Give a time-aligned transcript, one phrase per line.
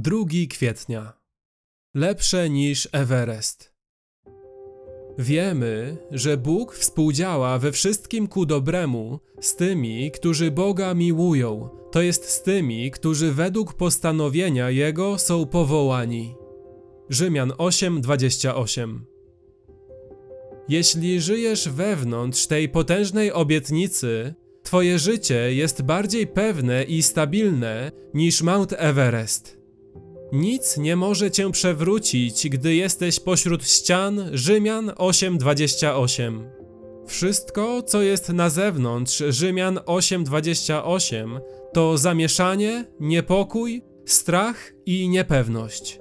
[0.00, 1.12] 2 kwietnia.
[1.94, 3.72] Lepsze niż Everest.
[5.18, 12.24] Wiemy, że Bóg współdziała we wszystkim ku dobremu z tymi, którzy Boga miłują, to jest
[12.24, 16.34] z tymi, którzy według postanowienia Jego są powołani.
[17.08, 19.00] Rzymian 8:28
[20.68, 28.74] Jeśli żyjesz wewnątrz tej potężnej obietnicy, Twoje życie jest bardziej pewne i stabilne niż Mount
[28.76, 29.57] Everest.
[30.32, 36.44] Nic nie może cię przewrócić, gdy jesteś pośród ścian Rzymian 8:28.
[37.06, 41.40] Wszystko, co jest na zewnątrz Rzymian 8:28,
[41.72, 46.00] to zamieszanie, niepokój, strach i niepewność.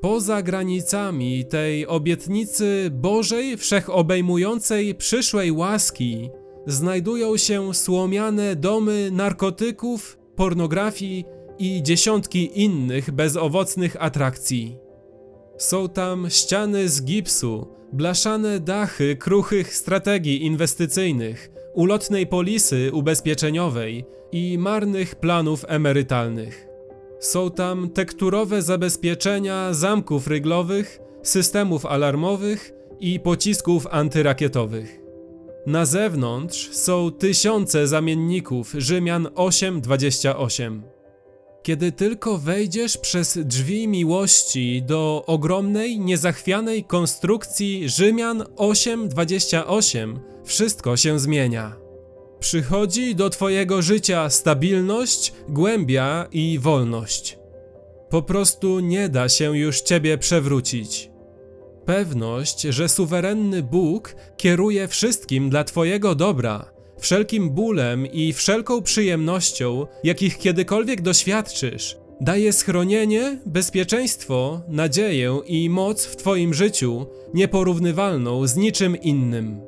[0.00, 6.30] Poza granicami tej obietnicy Bożej, wszechobejmującej przyszłej łaski,
[6.66, 11.24] znajdują się słomiane domy narkotyków, pornografii
[11.62, 14.76] i dziesiątki innych bezowocnych atrakcji.
[15.58, 25.14] Są tam ściany z gipsu, blaszane dachy kruchych strategii inwestycyjnych, ulotnej polisy ubezpieczeniowej i marnych
[25.14, 26.66] planów emerytalnych.
[27.20, 35.00] Są tam tekturowe zabezpieczenia zamków ryglowych, systemów alarmowych i pocisków antyrakietowych.
[35.66, 40.91] Na zewnątrz są tysiące zamienników Rzymian 8:28.
[41.62, 51.76] Kiedy tylko wejdziesz przez drzwi miłości do ogromnej, niezachwianej konstrukcji Rzymian 8:28, wszystko się zmienia.
[52.40, 57.38] Przychodzi do Twojego życia stabilność, głębia i wolność.
[58.10, 61.10] Po prostu nie da się już Ciebie przewrócić.
[61.86, 66.71] Pewność, że suwerenny Bóg kieruje wszystkim dla Twojego dobra,
[67.02, 76.16] wszelkim bólem i wszelką przyjemnością, jakich kiedykolwiek doświadczysz, daje schronienie, bezpieczeństwo, nadzieję i moc w
[76.16, 79.60] Twoim życiu, nieporównywalną z niczym innym.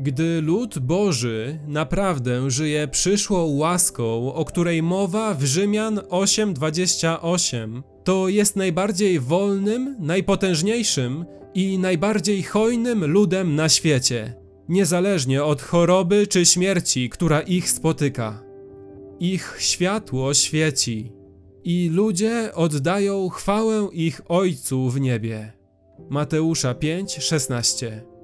[0.00, 8.56] Gdy lud Boży naprawdę żyje przyszłą łaską, o której mowa w Rzymian 8:28, to jest
[8.56, 14.34] najbardziej wolnym, najpotężniejszym i najbardziej hojnym ludem na świecie,
[14.68, 18.42] niezależnie od choroby czy śmierci, która ich spotyka.
[19.20, 21.12] Ich światło świeci
[21.64, 25.52] i ludzie oddają chwałę ich Ojcu w niebie.
[26.10, 28.17] Mateusza 5:16